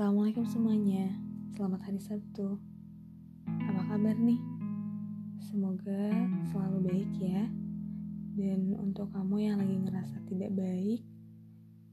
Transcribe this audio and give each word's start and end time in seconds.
Assalamualaikum 0.00 0.48
semuanya, 0.48 1.12
selamat 1.52 1.92
hari 1.92 2.00
Sabtu. 2.00 2.56
Apa 3.44 3.84
kabar 3.84 4.16
nih? 4.16 4.40
Semoga 5.44 6.08
selalu 6.48 6.88
baik 6.88 7.12
ya. 7.20 7.44
Dan 8.32 8.80
untuk 8.80 9.12
kamu 9.12 9.44
yang 9.44 9.60
lagi 9.60 9.76
ngerasa 9.76 10.24
tidak 10.24 10.56
baik, 10.56 11.04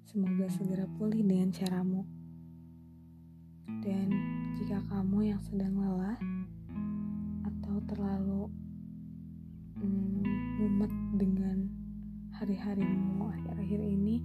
semoga 0.08 0.48
segera 0.48 0.88
pulih 0.96 1.20
dengan 1.20 1.52
caramu. 1.52 2.08
Dan 3.84 4.08
jika 4.56 4.80
kamu 4.88 5.36
yang 5.36 5.44
sedang 5.44 5.76
lelah 5.76 6.16
atau 7.44 7.76
terlalu 7.92 8.48
mm, 9.84 10.24
mumet 10.64 10.94
dengan 11.20 11.68
hari-harimu 12.40 13.36
akhir-akhir 13.36 13.84
ini, 13.84 14.24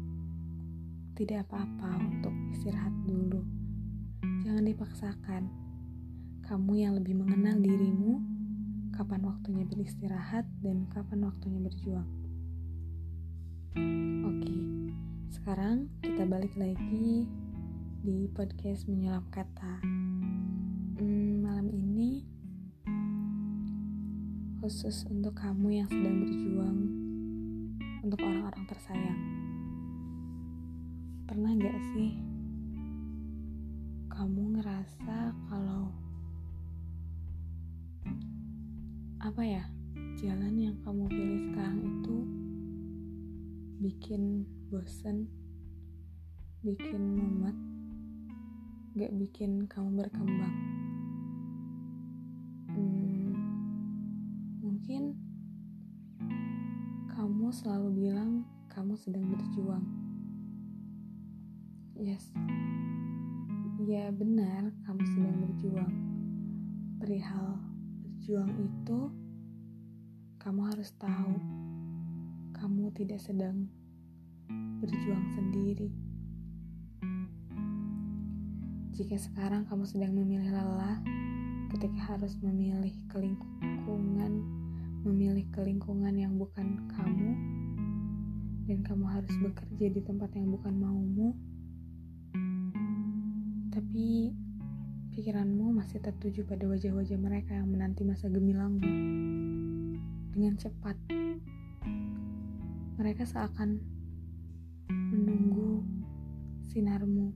tidak 1.18 1.50
apa-apa 1.50 1.98
untuk 1.98 2.30
istirahat 2.54 2.94
dulu. 3.10 3.61
Jangan 4.22 4.62
dipaksakan. 4.62 5.42
Kamu 6.46 6.78
yang 6.78 6.94
lebih 6.94 7.18
mengenal 7.18 7.58
dirimu, 7.58 8.22
kapan 8.94 9.18
waktunya 9.26 9.66
beristirahat 9.66 10.46
dan 10.62 10.86
kapan 10.94 11.26
waktunya 11.26 11.58
berjuang. 11.58 12.06
Oke, 14.22 14.58
sekarang 15.34 15.90
kita 16.06 16.22
balik 16.22 16.54
lagi 16.54 17.26
di 18.06 18.30
podcast 18.30 18.86
menyelam 18.86 19.26
kata. 19.34 19.82
Hmm, 21.02 21.42
malam 21.42 21.66
ini 21.74 22.22
khusus 24.62 25.02
untuk 25.10 25.34
kamu 25.34 25.82
yang 25.82 25.88
sedang 25.90 26.22
berjuang 26.22 26.78
untuk 28.06 28.22
orang-orang 28.22 28.70
tersayang. 28.70 29.20
Pernah 31.26 31.58
gak 31.58 31.78
sih 31.90 32.41
kamu 34.12 34.60
ngerasa 34.60 35.32
kalau 35.48 35.88
apa 39.24 39.40
ya 39.40 39.64
jalan 40.20 40.52
yang 40.60 40.76
kamu 40.84 41.08
pilih 41.08 41.40
sekarang 41.48 41.80
itu 41.80 42.16
bikin 43.80 44.44
bosen, 44.68 45.32
bikin 46.60 47.02
mumet, 47.16 47.56
gak 49.00 49.16
bikin 49.16 49.64
kamu 49.64 50.04
berkembang. 50.04 50.56
Hmm, 52.68 53.32
mungkin 54.60 55.16
kamu 57.08 57.48
selalu 57.48 57.88
bilang 57.96 58.44
kamu 58.68 58.92
sedang 59.00 59.24
berjuang 59.32 59.84
Yes. 62.02 62.34
Ya 63.82 64.14
benar, 64.14 64.70
kamu 64.86 65.02
sedang 65.10 65.36
berjuang. 65.42 65.94
Perihal 67.02 67.58
berjuang 67.98 68.54
itu, 68.62 69.10
kamu 70.38 70.70
harus 70.70 70.94
tahu, 71.02 71.34
kamu 72.54 72.94
tidak 72.94 73.18
sedang 73.18 73.66
berjuang 74.78 75.26
sendiri. 75.34 75.90
Jika 78.94 79.18
sekarang 79.18 79.66
kamu 79.66 79.82
sedang 79.82 80.14
memilih 80.14 80.54
lelah, 80.54 81.02
ketika 81.74 82.14
harus 82.14 82.38
memilih 82.38 82.94
kelingkungan, 83.10 84.46
memilih 85.02 85.50
kelingkungan 85.50 86.14
yang 86.14 86.38
bukan 86.38 86.86
kamu, 86.86 87.34
dan 88.70 88.78
kamu 88.86 89.10
harus 89.10 89.34
bekerja 89.42 89.90
di 89.90 90.00
tempat 90.06 90.30
yang 90.38 90.54
bukan 90.54 90.70
maumu, 90.78 91.34
tapi 93.72 94.36
pikiranmu 95.16 95.72
masih 95.72 95.96
tertuju 96.04 96.44
pada 96.44 96.68
wajah-wajah 96.68 97.16
mereka 97.16 97.56
yang 97.56 97.72
menanti 97.72 98.04
masa 98.04 98.28
gemilangmu. 98.28 98.84
Dengan 100.36 100.60
cepat, 100.60 100.96
mereka 103.00 103.24
seakan 103.24 103.80
menunggu 104.92 105.80
sinarmu. 106.68 107.32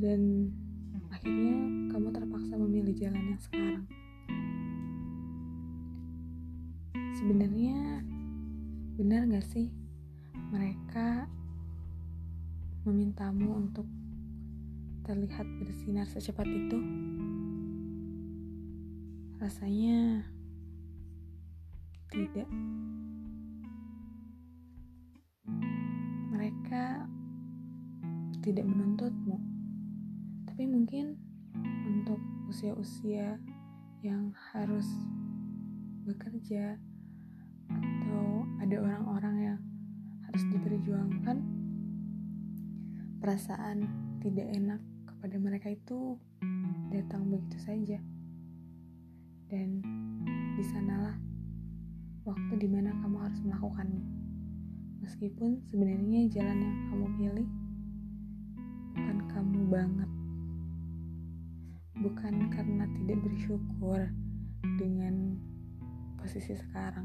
Dan 0.00 0.48
akhirnya 1.12 1.56
kamu 1.92 2.08
terpaksa 2.08 2.56
memilih 2.56 2.96
jalan 2.96 3.36
yang 3.36 3.40
sekarang. 3.44 3.84
Sebenarnya 7.20 8.00
benar 8.96 9.28
gak 9.28 9.44
sih 9.44 9.68
mereka 10.52 11.28
memintamu 12.84 13.60
untuk 13.60 13.84
terlihat 15.04 15.44
bersinar 15.60 16.08
secepat 16.08 16.46
itu? 16.48 16.78
Rasanya 19.40 20.24
tidak. 22.08 22.48
Mereka 26.32 27.04
tidak 28.40 28.64
menuntutmu, 28.64 29.36
tapi 30.48 30.64
mungkin 30.64 31.20
untuk 31.84 32.20
usia-usia 32.48 33.36
yang 34.00 34.32
harus 34.52 34.88
bekerja 36.08 36.80
atau 37.70 38.48
ada 38.58 38.76
orang-orang 38.80 39.36
yang 39.38 39.58
harus 40.24 40.42
diperjuangkan 40.50 41.59
perasaan 43.20 43.84
tidak 44.24 44.48
enak 44.48 44.80
kepada 45.04 45.36
mereka 45.36 45.68
itu 45.68 46.16
datang 46.88 47.28
begitu 47.28 47.60
saja. 47.60 48.00
Dan 49.52 49.84
di 50.56 50.64
sanalah 50.64 51.20
waktu 52.24 52.56
di 52.56 52.68
mana 52.72 52.96
kamu 53.04 53.16
harus 53.20 53.40
melakukannya. 53.44 54.04
Meskipun 55.04 55.60
sebenarnya 55.68 56.32
jalan 56.32 56.58
yang 56.64 56.76
kamu 56.88 57.06
pilih 57.20 57.48
bukan 58.96 59.18
kamu 59.28 59.60
banget. 59.68 60.10
Bukan 62.00 62.34
karena 62.48 62.84
tidak 62.88 63.18
bersyukur 63.20 64.00
dengan 64.80 65.36
posisi 66.16 66.56
sekarang. 66.56 67.04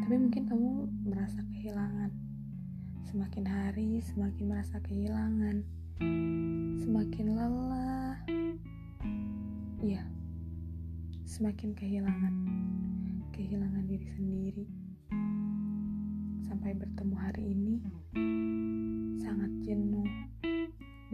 Tapi 0.00 0.14
mungkin 0.16 0.48
kamu 0.48 0.68
merasa 1.04 1.44
kehilangan 1.52 2.23
Semakin 3.14 3.46
hari 3.46 4.02
semakin 4.02 4.44
merasa 4.50 4.74
kehilangan, 4.82 5.62
semakin 6.82 7.26
lelah. 7.38 8.18
Iya, 9.78 10.02
semakin 11.22 11.78
kehilangan, 11.78 12.34
kehilangan 13.30 13.86
diri 13.86 14.08
sendiri. 14.18 14.66
Sampai 16.42 16.74
bertemu 16.74 17.14
hari 17.14 17.54
ini, 17.54 17.74
sangat 19.22 19.62
jenuh 19.62 20.10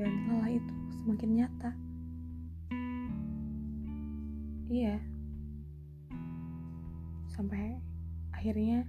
dan 0.00 0.10
lelah 0.24 0.56
itu 0.56 0.74
semakin 1.04 1.30
nyata. 1.36 1.70
Iya, 4.72 4.96
sampai 7.28 7.76
akhirnya 8.32 8.88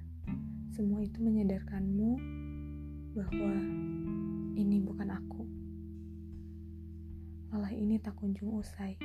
tak 8.02 8.18
kunjung 8.18 8.58
usai. 8.58 8.98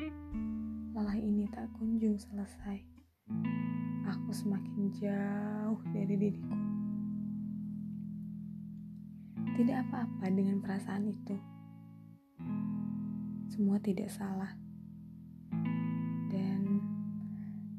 Lelah 0.97 1.21
ini 1.21 1.45
tak 1.53 1.69
kunjung 1.77 2.17
selesai. 2.17 2.81
Aku 4.09 4.33
semakin 4.33 4.89
jauh 4.97 5.77
dari 5.93 6.17
diriku. 6.17 6.57
Tidak 9.53 9.77
apa-apa 9.85 10.33
dengan 10.33 10.65
perasaan 10.65 11.13
itu. 11.13 11.37
Semua 13.53 13.77
tidak 13.85 14.09
salah. 14.09 14.57
Dan 16.33 16.81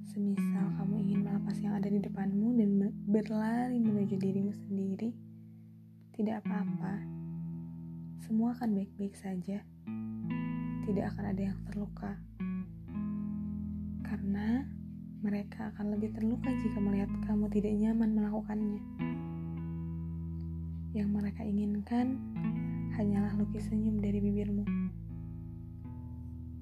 semisal 0.05 0.69
kamu 0.77 1.01
ingin 1.01 1.25
melepas 1.25 1.57
yang 1.57 1.81
ada 1.81 1.89
di 1.89 1.97
depanmu 1.97 2.61
dan 2.61 2.93
berlari 3.09 3.81
menuju 3.81 4.21
dirimu 4.21 4.53
sendiri, 4.53 5.17
tidak 6.13 6.45
apa-apa, 6.45 7.01
semua 8.21 8.53
akan 8.53 8.77
baik-baik 8.77 9.17
saja. 9.17 9.65
Tidak 10.87 11.03
akan 11.03 11.35
ada 11.35 11.41
yang 11.51 11.59
terluka, 11.67 12.15
karena 14.07 14.63
mereka 15.19 15.67
akan 15.75 15.99
lebih 15.99 16.15
terluka 16.15 16.47
jika 16.63 16.79
melihat 16.79 17.11
kamu 17.27 17.51
tidak 17.51 17.75
nyaman 17.75 18.15
melakukannya. 18.15 18.81
Yang 20.95 21.09
mereka 21.11 21.43
inginkan 21.43 22.15
hanyalah 22.95 23.35
lukis 23.35 23.67
senyum 23.67 23.99
dari 23.99 24.23
bibirmu. 24.23 24.63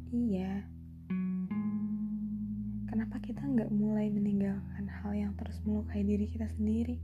Iya, 0.10 0.66
kenapa 2.90 3.22
kita 3.22 3.46
nggak 3.46 3.70
mulai 3.70 4.10
meninggalkan 4.10 4.90
hal 4.90 5.14
yang 5.14 5.38
terus 5.38 5.62
melukai 5.70 6.02
diri 6.02 6.26
kita 6.26 6.50
sendiri? 6.58 6.98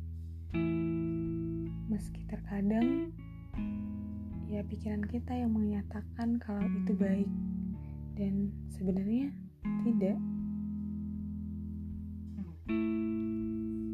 Meski 1.85 2.25
terkadang 2.25 3.13
ya 4.51 4.68
pikiran 4.68 5.07
kita 5.07 5.31
yang 5.31 5.56
menyatakan 5.56 6.36
kalau 6.44 6.59
itu 6.83 6.92
baik. 6.92 7.31
Dan 8.19 8.51
sebenarnya 8.68 9.31
tidak. 9.88 10.19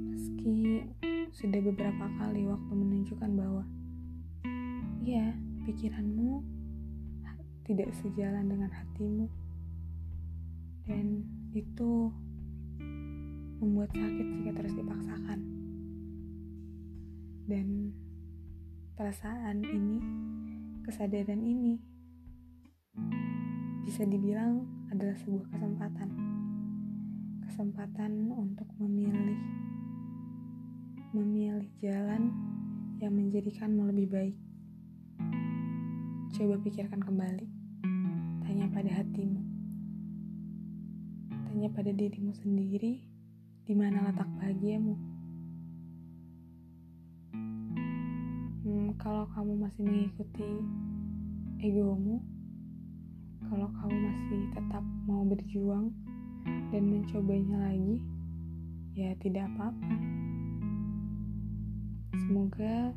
Meski 0.09 0.81
sudah 1.29 1.61
beberapa 1.61 2.09
kali 2.17 2.49
waktu 2.49 2.73
menunjukkan 2.73 3.31
bahwa 3.37 3.63
ya 5.05 5.37
pikiranmu 5.69 6.41
tidak 7.69 7.93
sejalan 7.93 8.49
dengan 8.49 8.73
hatimu. 8.73 9.29
Dan 10.89 11.21
itu 11.53 12.09
membuat 13.61 13.93
sakit 13.93 14.25
jika 14.41 14.51
terus 14.57 14.73
dipaksakan. 14.73 15.39
Dan 17.45 17.93
perasaan 18.97 19.61
ini 19.61 20.01
kesadaran 20.87 21.43
ini 21.43 21.83
bisa 23.83 24.07
dibilang 24.07 24.63
adalah 24.87 25.19
sebuah 25.19 25.51
kesempatan 25.51 26.09
kesempatan 27.43 28.31
untuk 28.31 28.71
memilih 28.79 29.35
memilih 31.11 31.67
jalan 31.83 32.31
yang 33.03 33.11
menjadikanmu 33.11 33.91
lebih 33.91 34.07
baik 34.07 34.37
Coba 36.37 36.53
pikirkan 36.61 37.01
kembali. 37.01 37.49
Tanya 38.45 38.69
pada 38.69 38.93
hatimu. 38.93 39.41
Tanya 41.49 41.65
pada 41.73 41.89
dirimu 41.89 42.29
sendiri, 42.29 43.09
di 43.65 43.73
mana 43.73 44.05
letak 44.05 44.29
bahagiamu. 44.37 45.16
Kalau 48.97 49.29
kamu 49.37 49.53
masih 49.61 49.81
mengikuti 49.85 50.49
egomu, 51.61 52.17
kalau 53.45 53.69
kamu 53.77 53.93
masih 53.93 54.41
tetap 54.57 54.83
mau 55.05 55.21
berjuang 55.21 55.93
dan 56.73 56.83
mencobanya 56.89 57.57
lagi, 57.69 58.01
ya 58.97 59.13
tidak 59.21 59.45
apa-apa. 59.53 59.95
Semoga 62.25 62.91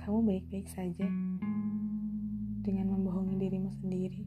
kamu 0.00 0.18
baik-baik 0.26 0.68
saja 0.72 1.06
dengan 2.64 2.96
membohongi 2.96 3.36
dirimu 3.36 3.70
sendiri. 3.84 4.24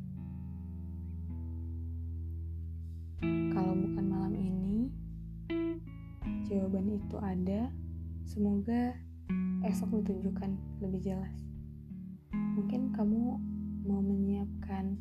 Kalau 3.54 3.74
bukan 3.74 4.06
malam 4.06 4.34
ini, 4.38 4.94
jawaban 6.46 6.94
itu 6.94 7.18
ada. 7.18 7.74
Semoga 8.24 8.96
esok 9.64 10.04
ditunjukkan 10.04 10.52
lebih 10.84 11.00
jelas. 11.00 11.40
Mungkin 12.36 12.92
kamu 12.92 13.40
mau 13.88 14.04
menyiapkan 14.04 15.00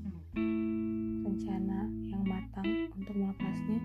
rencana 1.27 1.91
yang 2.07 2.23
matang 2.23 2.87
untuk 2.95 3.15
melepasnya. 3.19 3.83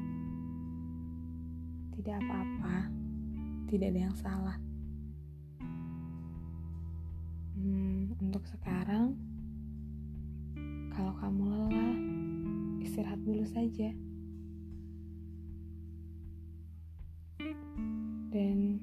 Tidak 1.97 2.15
apa-apa, 2.21 2.93
tidak 3.73 3.89
ada 3.89 4.01
yang 4.05 4.17
salah. 4.21 4.57
Hmm, 7.57 8.13
untuk 8.21 8.45
sekarang, 8.45 9.17
kalau 10.93 11.13
kamu 11.17 11.41
lelah, 11.57 11.97
istirahat 12.85 13.17
dulu 13.25 13.41
saja. 13.49 13.89
Dan 18.29 18.77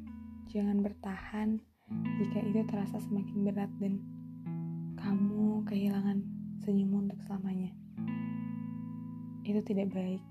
jangan 0.51 0.83
bertahan 0.83 1.63
jika 1.91 2.41
itu 2.41 2.65
terasa 2.65 2.97
semakin 2.97 3.45
berat 3.45 3.71
dan 3.77 4.01
kamu 4.97 5.61
kehilangan 5.69 6.25
senyum 6.65 7.05
untuk 7.05 7.21
selamanya. 7.29 7.69
Itu 9.45 9.61
tidak 9.61 9.93
baik. 9.93 10.23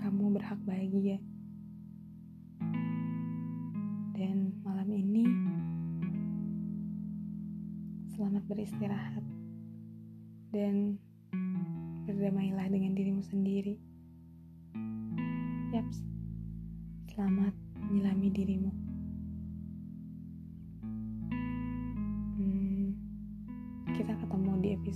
Kamu 0.00 0.32
berhak 0.32 0.56
bahagia. 0.64 1.20
Dan 4.16 4.56
malam 4.64 4.88
ini, 4.88 5.24
selamat 8.16 8.42
beristirahat 8.48 9.24
dan 10.54 10.96
berdamailah 12.08 12.72
dengan 12.72 12.96
dirimu 12.96 13.20
sendiri. 13.20 13.76
Yaps, 15.76 16.00
selamat 17.12 17.52
menyelami 17.88 18.28
dirimu. 18.32 18.81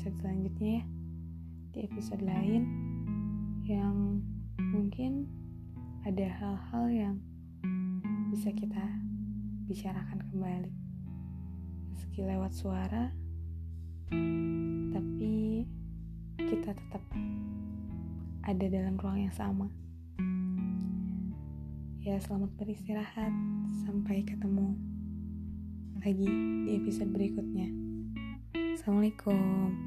Episode 0.06 0.22
selanjutnya 0.22 0.70
ya, 0.70 0.84
di 1.74 1.78
episode 1.82 2.22
lain 2.22 2.62
yang 3.66 4.22
mungkin 4.70 5.26
ada 6.06 6.30
hal-hal 6.30 6.84
yang 6.94 7.14
bisa 8.30 8.54
kita 8.54 8.86
bicarakan 9.66 10.22
kembali. 10.30 10.70
Meski 11.90 12.22
lewat 12.22 12.54
suara, 12.54 13.10
tapi 14.94 15.66
kita 16.38 16.70
tetap 16.70 17.02
ada 18.46 18.66
dalam 18.70 18.94
ruang 19.02 19.26
yang 19.26 19.34
sama. 19.34 19.66
Ya, 22.06 22.22
selamat 22.22 22.54
beristirahat. 22.54 23.34
Sampai 23.82 24.22
ketemu 24.22 24.70
lagi 25.98 26.30
di 26.62 26.78
episode 26.78 27.10
berikutnya. 27.10 27.74
Assalamualaikum. 28.54 29.85